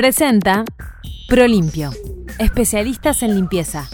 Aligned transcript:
Presenta 0.00 0.64
Prolimpio, 1.28 1.90
especialistas 2.38 3.22
en 3.22 3.34
limpieza. 3.34 3.86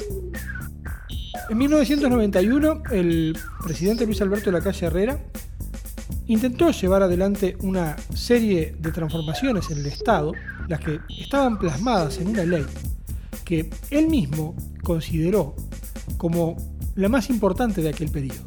En 1.51 1.59
1991, 1.59 2.83
el 2.93 3.37
presidente 3.65 4.07
Luis 4.07 4.23
Alberto 4.23 4.53
de 4.53 4.53
la 4.53 4.63
Calle 4.63 4.87
Herrera 4.87 5.19
intentó 6.29 6.71
llevar 6.71 7.03
adelante 7.03 7.57
una 7.59 7.97
serie 8.15 8.77
de 8.79 8.93
transformaciones 8.93 9.69
en 9.73 9.79
el 9.79 9.87
Estado, 9.87 10.31
las 10.69 10.79
que 10.79 11.01
estaban 11.19 11.59
plasmadas 11.59 12.19
en 12.19 12.29
una 12.29 12.45
ley 12.45 12.65
que 13.45 13.69
él 13.91 14.07
mismo 14.07 14.55
consideró 14.85 15.57
como 16.19 16.57
la 16.95 17.09
más 17.09 17.31
importante 17.31 17.83
de 17.83 17.89
aquel 17.89 18.13
periodo. 18.13 18.45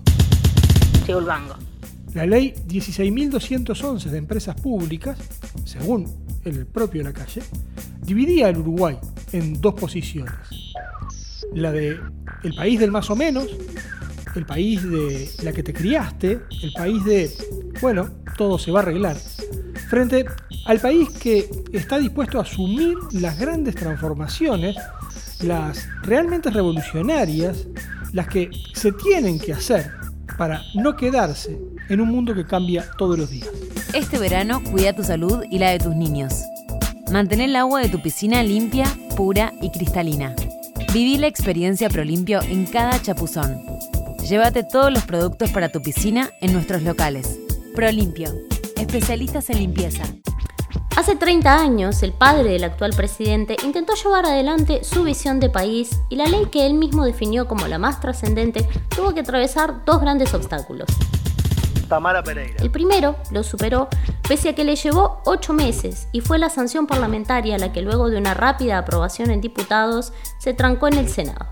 La 2.14 2.26
ley 2.26 2.54
16.211 2.70 4.06
de 4.06 4.18
empresas 4.18 4.56
públicas, 4.56 5.18
según 5.66 6.29
el 6.46 6.66
propio 6.66 7.04
Lacalle, 7.04 7.42
dividía 8.02 8.48
al 8.48 8.58
Uruguay 8.58 8.98
en 9.32 9.60
dos 9.62 9.74
posiciones. 9.76 10.34
La 11.54 11.72
de 11.72 12.00
el 12.44 12.56
país 12.56 12.80
del 12.80 12.92
más 12.92 13.10
o 13.10 13.16
menos, 13.16 13.48
el 14.36 14.46
país 14.46 14.84
de 14.84 15.30
la 15.44 15.52
que 15.52 15.64
te 15.64 15.74
criaste, 15.74 16.40
el 16.62 16.74
país 16.74 17.04
de, 17.04 17.32
bueno, 17.82 18.10
todo 18.38 18.58
se 18.58 18.72
va 18.72 18.80
a 18.80 18.84
arreglar, 18.84 19.18
frente 19.90 20.26
al 20.66 20.80
país 20.80 21.10
que 21.10 21.50
está 21.74 21.98
dispuesto 21.98 22.40
a 22.40 22.44
asumir 22.44 22.98
las 23.12 23.40
grandes 23.40 23.76
transformaciones, 23.76 24.76
las 25.42 25.88
realmente 26.04 26.50
revolucionarias, 26.52 27.68
las 28.14 28.28
que 28.28 28.50
se 28.74 28.92
tienen 28.92 29.40
que 29.40 29.54
hacer 29.54 29.92
para 30.38 30.62
no 30.76 30.96
quedarse 30.96 31.60
en 31.90 32.02
un 32.02 32.10
mundo 32.10 32.34
que 32.34 32.46
cambia 32.46 32.86
todos 32.98 33.18
los 33.18 33.30
días. 33.30 33.50
Este 33.94 34.20
verano 34.20 34.62
cuida 34.72 34.94
tu 34.94 35.04
salud 35.04 35.44
y 35.50 35.58
la 35.58 35.72
de 35.72 35.80
tus 35.80 35.96
niños. 35.96 36.44
Mantén 37.12 37.42
el 37.42 37.56
agua 37.56 37.82
de 37.82 37.90
tu 37.90 38.00
piscina 38.00 38.44
limpia, 38.44 38.86
pura 39.18 39.52
y 39.62 39.72
cristalina. 39.72 40.36
Viví 40.94 41.18
la 41.18 41.26
experiencia 41.26 41.90
Prolimpio 41.90 42.40
en 42.44 42.68
cada 42.68 43.02
chapuzón. 43.02 43.60
Llévate 44.28 44.64
todos 44.64 44.94
los 44.94 45.06
productos 45.06 45.50
para 45.50 45.70
tu 45.70 45.82
piscina 45.82 46.30
en 46.40 46.54
nuestros 46.54 46.84
locales. 46.84 47.40
Prolimpio, 47.74 48.32
especialistas 48.78 49.50
en 49.50 49.58
limpieza. 49.58 50.04
Hace 50.96 51.16
30 51.16 51.60
años, 51.60 52.04
el 52.04 52.14
padre 52.14 52.52
del 52.52 52.66
actual 52.66 52.92
presidente 52.96 53.56
intentó 53.66 53.94
llevar 53.96 54.26
adelante 54.28 54.84
su 54.84 55.04
visión 55.04 55.40
de 55.40 55.50
país 55.50 56.00
y 56.10 56.16
la 56.16 56.26
ley 56.26 56.46
que 56.52 56.68
él 56.68 56.76
mismo 56.76 57.06
definió 57.06 57.48
como 57.48 57.68
la 57.68 57.80
más 57.80 58.00
trascendente 58.02 58.68
tuvo 58.96 59.16
que 59.16 59.22
atravesar 59.22 59.84
dos 59.84 60.00
grandes 60.00 60.34
obstáculos. 60.36 60.90
Tamara 61.90 62.24
Pereira. 62.24 62.64
El 62.64 62.72
primero 62.72 63.18
lo 63.32 63.44
superó 63.44 63.90
pese 64.28 64.50
a 64.50 64.56
que 64.56 64.64
le 64.64 64.78
llevó 64.78 65.22
ocho 65.26 65.52
meses 65.52 66.08
y 66.14 66.22
fue 66.22 66.40
la 66.40 66.50
sanción 66.50 66.88
parlamentaria 66.88 67.58
la 67.58 67.74
que 67.74 67.82
luego 67.82 68.10
de 68.10 68.18
una 68.18 68.34
rápida 68.34 68.78
aprobación 68.78 69.32
en 69.32 69.42
diputados 69.42 70.14
se 70.38 70.54
trancó 70.54 70.88
en 70.88 70.94
el 70.94 71.10
Senado. 71.10 71.48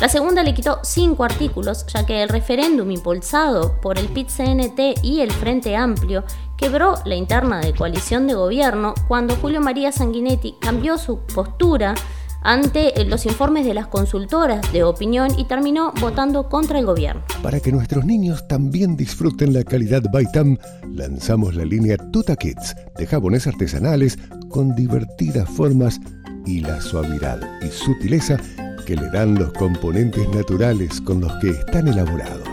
La 0.00 0.08
segunda 0.08 0.42
le 0.42 0.54
quitó 0.54 0.80
cinco 0.82 1.24
artículos, 1.24 1.86
ya 1.88 2.06
que 2.06 2.22
el 2.22 2.30
referéndum 2.30 2.90
impulsado 2.90 3.78
por 3.82 3.98
el 3.98 4.08
PIT-CNT 4.08 5.04
y 5.04 5.20
el 5.20 5.30
Frente 5.30 5.76
Amplio 5.76 6.24
quebró 6.56 6.94
la 7.04 7.16
interna 7.16 7.60
de 7.60 7.74
coalición 7.74 8.26
de 8.26 8.32
gobierno 8.32 8.94
cuando 9.08 9.36
Julio 9.36 9.60
María 9.60 9.92
Sanguinetti 9.92 10.56
cambió 10.58 10.96
su 10.96 11.18
postura 11.18 11.94
ante 12.42 13.00
eh, 13.00 13.04
los 13.04 13.26
informes 13.26 13.66
de 13.66 13.74
las 13.74 13.86
consultoras 13.86 14.72
de 14.72 14.84
opinión 14.84 15.30
y 15.38 15.44
terminó 15.44 15.92
votando 16.00 16.48
contra 16.48 16.78
el 16.78 16.86
gobierno. 16.86 17.22
Para 17.42 17.60
que 17.60 17.72
nuestros 17.72 18.04
niños 18.04 18.46
también 18.48 18.96
disfruten 18.96 19.52
la 19.52 19.64
calidad 19.64 20.02
Baitam, 20.12 20.56
lanzamos 20.92 21.54
la 21.54 21.64
línea 21.64 21.96
Tuta 22.12 22.36
Kids 22.36 22.74
de 22.96 23.06
jabones 23.06 23.46
artesanales 23.46 24.18
con 24.48 24.74
divertidas 24.74 25.48
formas 25.48 26.00
y 26.46 26.60
la 26.60 26.80
suavidad 26.80 27.40
y 27.62 27.68
sutileza 27.68 28.38
que 28.86 28.96
le 28.96 29.08
dan 29.10 29.34
los 29.34 29.52
componentes 29.52 30.28
naturales 30.30 31.00
con 31.00 31.20
los 31.20 31.32
que 31.34 31.50
están 31.50 31.88
elaborados. 31.88 32.48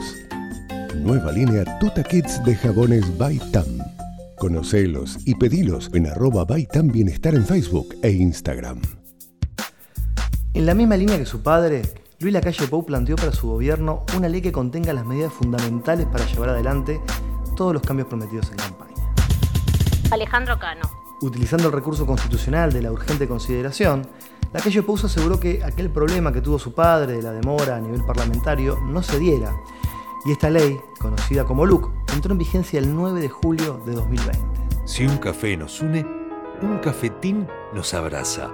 Nueva 0.95 1.31
línea 1.31 1.63
Tuta 1.79 2.03
Kids 2.03 2.43
de 2.43 2.55
jabones 2.55 3.17
Baitam. 3.17 3.65
Conocelos 4.37 5.17
y 5.25 5.35
pedilos 5.35 5.89
en 5.93 6.07
arroba 6.07 6.45
Baitam 6.45 6.89
Bienestar 6.89 7.33
en 7.33 7.45
Facebook 7.45 7.95
e 8.03 8.11
Instagram. 8.11 8.81
En 10.57 10.65
la 10.65 10.73
misma 10.73 10.97
línea 10.97 11.19
que 11.19 11.27
su 11.27 11.43
padre, 11.43 11.83
Luis 12.19 12.33
Lacalle 12.33 12.67
Pou 12.67 12.83
planteó 12.83 13.15
para 13.15 13.31
su 13.31 13.47
gobierno 13.47 14.03
una 14.17 14.27
ley 14.27 14.41
que 14.41 14.51
contenga 14.51 14.91
las 14.91 15.05
medidas 15.05 15.31
fundamentales 15.31 16.07
para 16.07 16.25
llevar 16.25 16.49
adelante 16.49 16.99
todos 17.55 17.73
los 17.73 17.83
cambios 17.83 18.07
prometidos 18.07 18.49
en 18.49 18.57
campaña. 18.57 18.95
Alejandro 20.09 20.57
Cano. 20.57 20.89
Utilizando 21.21 21.67
el 21.67 21.73
recurso 21.73 22.07
constitucional 22.07 22.73
de 22.73 22.81
la 22.81 22.91
urgente 22.91 23.27
consideración, 23.27 24.07
Lacalle 24.51 24.81
Pou 24.81 24.95
aseguró 24.95 25.39
que 25.39 25.63
aquel 25.63 25.91
problema 25.91 26.33
que 26.33 26.41
tuvo 26.41 26.57
su 26.57 26.73
padre 26.73 27.17
de 27.17 27.21
la 27.21 27.33
demora 27.33 27.75
a 27.75 27.79
nivel 27.79 28.03
parlamentario 28.03 28.79
no 28.81 29.03
se 29.03 29.19
diera. 29.19 29.55
Y 30.25 30.31
esta 30.31 30.49
ley, 30.49 30.81
conocida 30.99 31.45
como 31.45 31.67
LUC, 31.67 31.91
entró 32.15 32.31
en 32.31 32.39
vigencia 32.39 32.79
el 32.79 32.95
9 32.95 33.21
de 33.21 33.29
julio 33.29 33.79
de 33.85 33.91
2020. 33.91 34.39
Si 34.85 35.05
un 35.05 35.17
café 35.17 35.55
nos 35.55 35.81
une, 35.81 36.03
un 36.63 36.79
cafetín 36.79 37.47
nos 37.75 37.93
abraza. 37.93 38.49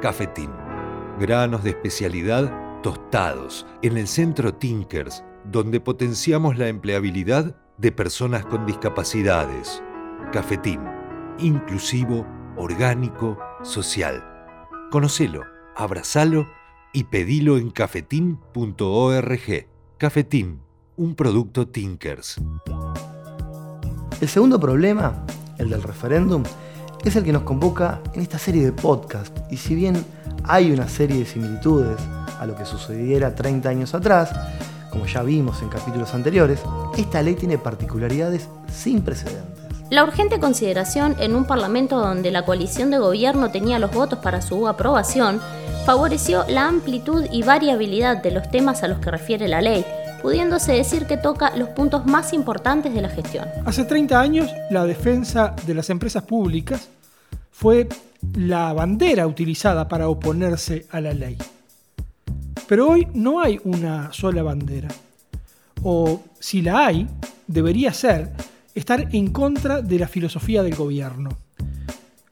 Cafetín 0.00 0.71
granos 1.18 1.62
de 1.64 1.70
especialidad 1.70 2.52
tostados 2.82 3.66
en 3.82 3.96
el 3.96 4.08
centro 4.08 4.54
Tinkers, 4.54 5.24
donde 5.44 5.80
potenciamos 5.80 6.58
la 6.58 6.68
empleabilidad 6.68 7.56
de 7.78 7.92
personas 7.92 8.44
con 8.44 8.66
discapacidades. 8.66 9.82
Cafetín, 10.32 10.80
inclusivo, 11.38 12.26
orgánico, 12.56 13.38
social. 13.62 14.22
Conocelo, 14.90 15.42
abrazalo 15.76 16.46
y 16.92 17.04
pedilo 17.04 17.56
en 17.56 17.70
cafetín.org. 17.70 19.66
Cafetín, 19.98 20.60
un 20.96 21.14
producto 21.14 21.68
Tinkers. 21.68 22.40
El 24.20 24.28
segundo 24.28 24.60
problema, 24.60 25.24
el 25.58 25.70
del 25.70 25.82
referéndum, 25.82 26.42
es 27.04 27.16
el 27.16 27.24
que 27.24 27.32
nos 27.32 27.42
convoca 27.42 28.00
en 28.14 28.20
esta 28.20 28.38
serie 28.38 28.64
de 28.64 28.72
podcast. 28.72 29.36
Y 29.50 29.56
si 29.56 29.74
bien 29.74 30.04
hay 30.44 30.72
una 30.72 30.88
serie 30.88 31.18
de 31.18 31.26
similitudes 31.26 31.98
a 32.38 32.46
lo 32.46 32.56
que 32.56 32.64
sucediera 32.64 33.34
30 33.34 33.68
años 33.68 33.94
atrás, 33.94 34.30
como 34.90 35.06
ya 35.06 35.22
vimos 35.22 35.62
en 35.62 35.68
capítulos 35.68 36.12
anteriores, 36.14 36.60
esta 36.96 37.22
ley 37.22 37.34
tiene 37.34 37.58
particularidades 37.58 38.48
sin 38.72 39.02
precedentes. 39.02 39.62
La 39.90 40.04
urgente 40.04 40.40
consideración 40.40 41.16
en 41.18 41.34
un 41.34 41.44
Parlamento 41.44 41.98
donde 41.98 42.30
la 42.30 42.44
coalición 42.44 42.90
de 42.90 42.98
gobierno 42.98 43.50
tenía 43.50 43.78
los 43.78 43.92
votos 43.92 44.18
para 44.20 44.40
su 44.40 44.66
aprobación 44.66 45.40
favoreció 45.84 46.44
la 46.48 46.66
amplitud 46.66 47.26
y 47.30 47.42
variabilidad 47.42 48.22
de 48.22 48.30
los 48.30 48.50
temas 48.50 48.82
a 48.82 48.88
los 48.88 49.00
que 49.00 49.10
refiere 49.10 49.48
la 49.48 49.60
ley, 49.60 49.84
pudiéndose 50.22 50.72
decir 50.72 51.06
que 51.06 51.16
toca 51.16 51.54
los 51.56 51.68
puntos 51.70 52.06
más 52.06 52.32
importantes 52.32 52.94
de 52.94 53.02
la 53.02 53.08
gestión. 53.08 53.46
Hace 53.66 53.84
30 53.84 54.18
años, 54.18 54.50
la 54.70 54.86
defensa 54.86 55.54
de 55.66 55.74
las 55.74 55.90
empresas 55.90 56.22
públicas 56.22 56.88
fue 57.50 57.88
la 58.34 58.72
bandera 58.72 59.26
utilizada 59.26 59.88
para 59.88 60.08
oponerse 60.08 60.86
a 60.90 61.00
la 61.00 61.12
ley. 61.12 61.36
Pero 62.66 62.88
hoy 62.88 63.06
no 63.14 63.40
hay 63.40 63.60
una 63.64 64.12
sola 64.12 64.42
bandera. 64.42 64.88
O 65.82 66.22
si 66.38 66.62
la 66.62 66.86
hay, 66.86 67.06
debería 67.46 67.92
ser 67.92 68.32
estar 68.74 69.08
en 69.12 69.32
contra 69.32 69.82
de 69.82 69.98
la 69.98 70.08
filosofía 70.08 70.62
del 70.62 70.74
gobierno, 70.74 71.30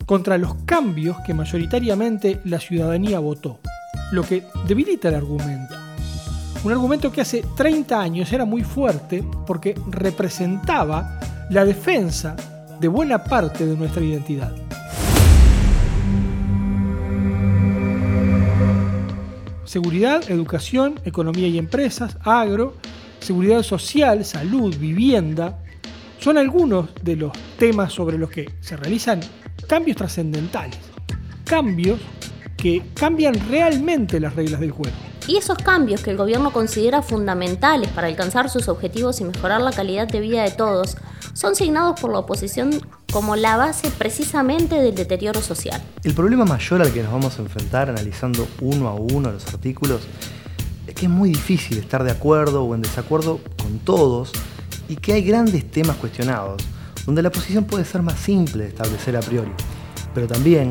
contra 0.06 0.38
los 0.38 0.54
cambios 0.64 1.18
que 1.26 1.34
mayoritariamente 1.34 2.40
la 2.44 2.58
ciudadanía 2.58 3.18
votó, 3.18 3.58
lo 4.12 4.22
que 4.22 4.44
debilita 4.66 5.08
el 5.08 5.16
argumento. 5.16 5.74
Un 6.62 6.72
argumento 6.72 7.10
que 7.10 7.22
hace 7.22 7.44
30 7.56 8.00
años 8.00 8.32
era 8.32 8.44
muy 8.44 8.62
fuerte 8.62 9.24
porque 9.46 9.74
representaba 9.88 11.20
la 11.50 11.64
defensa 11.64 12.36
de 12.78 12.88
buena 12.88 13.24
parte 13.24 13.66
de 13.66 13.76
nuestra 13.76 14.02
identidad. 14.02 14.54
Seguridad, 19.70 20.28
educación, 20.28 20.98
economía 21.04 21.46
y 21.46 21.56
empresas, 21.56 22.16
agro, 22.22 22.74
seguridad 23.20 23.62
social, 23.62 24.24
salud, 24.24 24.76
vivienda, 24.76 25.62
son 26.18 26.38
algunos 26.38 26.88
de 27.02 27.14
los 27.14 27.32
temas 27.56 27.92
sobre 27.92 28.18
los 28.18 28.30
que 28.30 28.50
se 28.60 28.76
realizan 28.76 29.20
cambios 29.68 29.96
trascendentales, 29.96 30.80
cambios 31.44 32.00
que 32.56 32.82
cambian 32.94 33.34
realmente 33.48 34.18
las 34.18 34.34
reglas 34.34 34.58
del 34.58 34.72
juego. 34.72 34.96
Y 35.28 35.36
esos 35.36 35.58
cambios 35.58 36.02
que 36.02 36.10
el 36.10 36.16
gobierno 36.16 36.52
considera 36.52 37.00
fundamentales 37.00 37.90
para 37.90 38.08
alcanzar 38.08 38.50
sus 38.50 38.66
objetivos 38.66 39.20
y 39.20 39.24
mejorar 39.24 39.60
la 39.60 39.70
calidad 39.70 40.08
de 40.08 40.18
vida 40.18 40.42
de 40.42 40.50
todos 40.50 40.96
son 41.32 41.54
signados 41.54 42.00
por 42.00 42.10
la 42.10 42.18
oposición 42.18 42.70
como 43.12 43.36
la 43.36 43.56
base 43.56 43.90
precisamente 43.90 44.76
del 44.76 44.94
deterioro 44.94 45.40
social. 45.42 45.82
El 46.04 46.14
problema 46.14 46.44
mayor 46.44 46.82
al 46.82 46.92
que 46.92 47.02
nos 47.02 47.12
vamos 47.12 47.38
a 47.38 47.42
enfrentar 47.42 47.90
analizando 47.90 48.46
uno 48.60 48.88
a 48.88 48.94
uno 48.94 49.30
los 49.32 49.46
artículos 49.48 50.02
es 50.86 50.94
que 50.94 51.06
es 51.06 51.10
muy 51.10 51.30
difícil 51.30 51.78
estar 51.78 52.04
de 52.04 52.10
acuerdo 52.10 52.64
o 52.64 52.74
en 52.74 52.82
desacuerdo 52.82 53.40
con 53.60 53.78
todos 53.80 54.32
y 54.88 54.96
que 54.96 55.12
hay 55.12 55.22
grandes 55.22 55.70
temas 55.70 55.96
cuestionados, 55.96 56.62
donde 57.06 57.22
la 57.22 57.30
posición 57.30 57.64
puede 57.64 57.84
ser 57.84 58.02
más 58.02 58.18
simple 58.18 58.64
de 58.64 58.70
establecer 58.70 59.16
a 59.16 59.20
priori. 59.20 59.52
Pero 60.14 60.26
también 60.26 60.70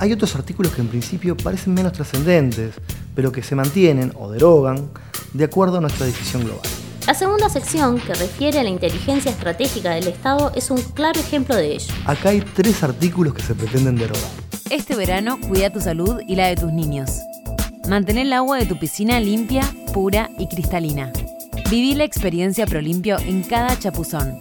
Hay 0.00 0.14
otros 0.14 0.34
artículos 0.34 0.72
que 0.72 0.80
en 0.80 0.88
principio 0.88 1.36
parecen 1.36 1.74
menos 1.74 1.92
trascendentes, 1.92 2.74
pero 3.14 3.30
que 3.32 3.42
se 3.42 3.54
mantienen 3.54 4.14
o 4.18 4.30
derogan 4.30 4.88
de 5.34 5.44
acuerdo 5.44 5.76
a 5.76 5.82
nuestra 5.82 6.06
decisión 6.06 6.42
global. 6.42 6.79
La 7.10 7.14
segunda 7.14 7.48
sección, 7.48 7.98
que 7.98 8.14
refiere 8.14 8.60
a 8.60 8.62
la 8.62 8.68
inteligencia 8.68 9.32
estratégica 9.32 9.90
del 9.90 10.06
Estado, 10.06 10.52
es 10.54 10.70
un 10.70 10.80
claro 10.80 11.18
ejemplo 11.18 11.56
de 11.56 11.72
ello. 11.72 11.92
Acá 12.06 12.28
hay 12.28 12.40
tres 12.40 12.84
artículos 12.84 13.34
que 13.34 13.42
se 13.42 13.52
pretenden 13.52 13.96
derogar. 13.96 14.30
Este 14.70 14.94
verano 14.94 15.36
cuida 15.40 15.70
tu 15.70 15.80
salud 15.80 16.22
y 16.28 16.36
la 16.36 16.46
de 16.46 16.54
tus 16.54 16.72
niños. 16.72 17.10
Mantén 17.88 18.16
el 18.16 18.32
agua 18.32 18.58
de 18.58 18.66
tu 18.66 18.78
piscina 18.78 19.18
limpia, 19.18 19.62
pura 19.92 20.30
y 20.38 20.46
cristalina. 20.46 21.12
Viví 21.68 21.96
la 21.96 22.04
experiencia 22.04 22.64
ProLimpio 22.64 23.18
en 23.18 23.42
cada 23.42 23.76
chapuzón. 23.76 24.38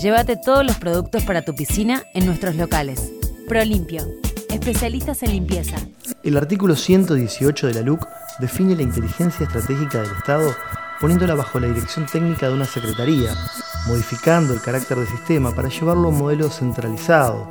Llévate 0.00 0.36
todos 0.36 0.64
los 0.64 0.76
productos 0.76 1.24
para 1.24 1.42
tu 1.42 1.56
piscina 1.56 2.04
en 2.14 2.24
nuestros 2.24 2.54
locales. 2.54 3.10
ProLimpio, 3.48 4.06
especialistas 4.48 5.24
en 5.24 5.32
limpieza. 5.32 5.74
El 6.22 6.36
artículo 6.36 6.76
118 6.76 7.66
de 7.66 7.74
la 7.74 7.80
LUC 7.80 8.06
define 8.38 8.76
la 8.76 8.82
inteligencia 8.82 9.44
estratégica 9.44 10.02
del 10.02 10.12
Estado 10.12 10.54
poniéndola 11.00 11.34
bajo 11.34 11.60
la 11.60 11.68
dirección 11.68 12.06
técnica 12.06 12.48
de 12.48 12.54
una 12.54 12.64
secretaría, 12.64 13.34
modificando 13.86 14.54
el 14.54 14.60
carácter 14.60 14.98
del 14.98 15.08
sistema 15.08 15.54
para 15.54 15.68
llevarlo 15.68 16.08
a 16.08 16.10
un 16.10 16.18
modelo 16.18 16.50
centralizado, 16.50 17.48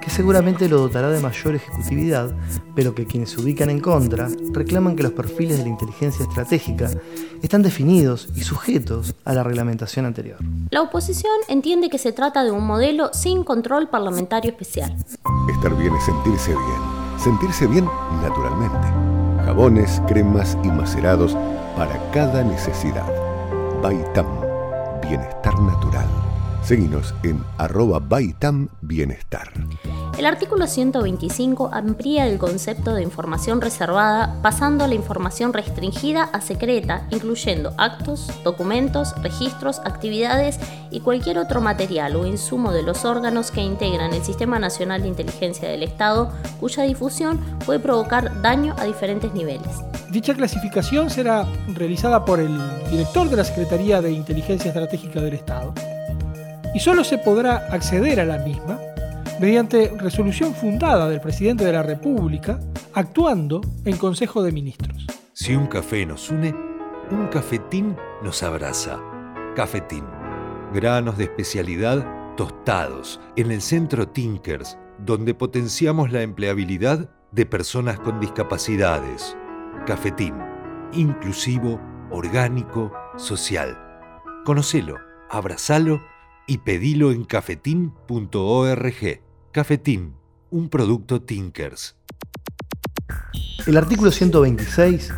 que 0.00 0.10
seguramente 0.10 0.68
lo 0.68 0.80
dotará 0.80 1.10
de 1.10 1.20
mayor 1.20 1.54
ejecutividad, 1.54 2.30
pero 2.74 2.94
que 2.94 3.06
quienes 3.06 3.30
se 3.30 3.40
ubican 3.40 3.70
en 3.70 3.80
contra 3.80 4.28
reclaman 4.52 4.96
que 4.96 5.02
los 5.02 5.12
perfiles 5.12 5.58
de 5.58 5.64
la 5.64 5.70
inteligencia 5.70 6.24
estratégica 6.24 6.90
están 7.42 7.62
definidos 7.62 8.28
y 8.34 8.42
sujetos 8.42 9.14
a 9.24 9.34
la 9.34 9.42
reglamentación 9.42 10.06
anterior. 10.06 10.38
La 10.70 10.82
oposición 10.82 11.32
entiende 11.48 11.90
que 11.90 11.98
se 11.98 12.12
trata 12.12 12.44
de 12.44 12.50
un 12.50 12.66
modelo 12.66 13.10
sin 13.12 13.44
control 13.44 13.88
parlamentario 13.88 14.50
especial. 14.50 14.94
Estar 15.54 15.76
bien 15.76 15.94
es 15.94 16.04
sentirse 16.04 16.50
bien. 16.50 17.18
Sentirse 17.18 17.66
bien 17.66 17.88
naturalmente. 18.22 19.17
Jabones, 19.48 20.02
cremas 20.06 20.58
y 20.62 20.68
macerados 20.68 21.34
para 21.74 21.98
cada 22.12 22.44
necesidad. 22.44 23.10
Baitam, 23.82 24.26
bienestar 25.00 25.58
natural. 25.60 26.06
Seguinos 26.62 27.14
en 27.22 27.42
arroba 27.56 27.98
Baitam 27.98 28.68
Bienestar. 28.82 29.48
El 30.18 30.26
artículo 30.26 30.66
125 30.66 31.70
amplía 31.72 32.26
el 32.26 32.38
concepto 32.38 32.92
de 32.92 33.04
información 33.04 33.60
reservada 33.60 34.34
pasando 34.42 34.84
la 34.88 34.96
información 34.96 35.52
restringida 35.52 36.24
a 36.32 36.40
secreta, 36.40 37.06
incluyendo 37.10 37.72
actos, 37.78 38.28
documentos, 38.42 39.14
registros, 39.22 39.78
actividades 39.84 40.58
y 40.90 40.98
cualquier 41.02 41.38
otro 41.38 41.60
material 41.60 42.16
o 42.16 42.26
insumo 42.26 42.72
de 42.72 42.82
los 42.82 43.04
órganos 43.04 43.52
que 43.52 43.60
integran 43.60 44.12
el 44.12 44.24
Sistema 44.24 44.58
Nacional 44.58 45.02
de 45.02 45.08
Inteligencia 45.08 45.68
del 45.68 45.84
Estado, 45.84 46.32
cuya 46.58 46.82
difusión 46.82 47.38
puede 47.64 47.78
provocar 47.78 48.42
daño 48.42 48.74
a 48.76 48.86
diferentes 48.86 49.32
niveles. 49.32 49.84
Dicha 50.10 50.34
clasificación 50.34 51.10
será 51.10 51.46
realizada 51.68 52.24
por 52.24 52.40
el 52.40 52.58
director 52.90 53.30
de 53.30 53.36
la 53.36 53.44
Secretaría 53.44 54.02
de 54.02 54.10
Inteligencia 54.10 54.70
Estratégica 54.70 55.20
del 55.20 55.34
Estado 55.34 55.72
y 56.74 56.80
solo 56.80 57.04
se 57.04 57.18
podrá 57.18 57.68
acceder 57.70 58.18
a 58.18 58.24
la 58.24 58.38
misma 58.38 58.80
mediante 59.40 59.92
resolución 59.98 60.54
fundada 60.54 61.08
del 61.08 61.20
presidente 61.20 61.64
de 61.64 61.72
la 61.72 61.82
República 61.82 62.60
actuando 62.94 63.60
en 63.84 63.96
Consejo 63.96 64.42
de 64.42 64.52
Ministros. 64.52 65.06
Si 65.32 65.54
un 65.54 65.66
café 65.66 66.04
nos 66.04 66.30
une, 66.30 66.54
un 67.10 67.28
cafetín 67.28 67.96
nos 68.22 68.42
abraza. 68.42 69.00
Cafetín. 69.54 70.04
Granos 70.74 71.16
de 71.16 71.24
especialidad 71.24 72.06
tostados 72.36 73.20
en 73.36 73.50
el 73.50 73.62
centro 73.62 74.08
Tinkers, 74.08 74.78
donde 74.98 75.34
potenciamos 75.34 76.12
la 76.12 76.22
empleabilidad 76.22 77.10
de 77.32 77.46
personas 77.46 77.98
con 78.00 78.20
discapacidades. 78.20 79.36
Cafetín. 79.86 80.34
Inclusivo, 80.92 81.80
orgánico, 82.10 82.92
social. 83.16 83.78
Conocelo, 84.44 84.96
abrazalo 85.30 86.00
y 86.46 86.58
pedilo 86.58 87.12
en 87.12 87.24
cafetín.org. 87.24 89.27
Cafetín, 89.50 90.14
un 90.50 90.68
producto 90.68 91.22
Tinkers. 91.22 91.96
El 93.66 93.78
artículo 93.78 94.10
126 94.10 95.10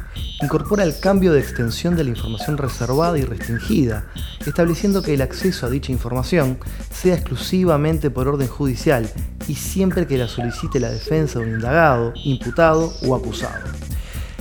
incorpora 0.43 0.85
el 0.85 0.99
cambio 1.01 1.33
de 1.33 1.41
extensión 1.41 1.97
de 1.97 2.05
la 2.05 2.11
información 2.11 2.57
reservada 2.57 3.19
y 3.19 3.23
restringida, 3.23 4.07
estableciendo 4.47 5.03
que 5.03 5.15
el 5.15 5.23
acceso 5.23 5.67
a 5.67 5.71
dicha 5.71 5.91
información 5.91 6.59
sea 6.93 7.17
exclusivamente 7.17 8.09
por 8.11 8.29
orden 8.29 8.47
judicial 8.47 9.11
y 9.49 9.57
siempre 9.57 10.07
que 10.07 10.17
la 10.17 10.29
solicite 10.29 10.79
la 10.79 10.91
defensa 10.91 11.41
de 11.41 11.47
un 11.47 11.55
indagado, 11.55 12.13
imputado 12.25 12.95
o 13.05 13.17
acusado, 13.17 13.65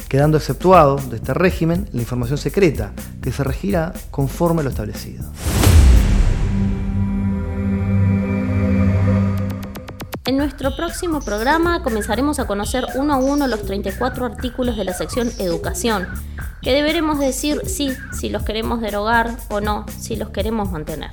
quedando 0.07 0.37
exceptuado 0.37 0.97
de 0.97 1.15
este 1.15 1.33
régimen 1.33 1.89
la 1.93 2.01
información 2.01 2.37
secreta, 2.37 2.93
que 3.23 3.31
se 3.31 3.43
regirá 3.43 3.93
conforme 4.11 4.61
a 4.61 4.65
lo 4.65 4.69
establecido. 4.69 5.25
Nuestro 10.59 10.75
próximo 10.75 11.21
programa 11.21 11.83
comenzaremos 11.83 12.37
a 12.39 12.45
conocer 12.45 12.85
uno 12.95 13.13
a 13.13 13.17
uno 13.17 13.47
los 13.47 13.61
34 13.63 14.25
artículos 14.25 14.75
de 14.75 14.83
la 14.83 14.93
sección 14.93 15.31
Educación, 15.39 16.05
que 16.61 16.73
deberemos 16.73 17.17
decir 17.17 17.61
sí 17.65 17.93
si 18.11 18.27
los 18.27 18.43
queremos 18.43 18.81
derogar 18.81 19.37
o 19.49 19.61
no 19.61 19.85
si 19.97 20.17
los 20.17 20.31
queremos 20.31 20.69
mantener. 20.69 21.11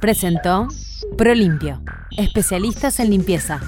Presentó 0.00 0.68
ProLimpio, 1.18 1.82
especialistas 2.16 2.98
en 2.98 3.10
limpieza. 3.10 3.60